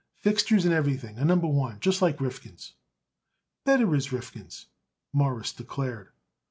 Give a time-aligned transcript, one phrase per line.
[0.19, 2.73] "Fixtures and everything A Number One, just like Rifkin's."
[3.65, 4.65] "Better as Rifkin's,"
[5.13, 6.09] Morris declared.